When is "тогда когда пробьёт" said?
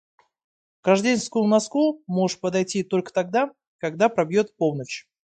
3.13-4.55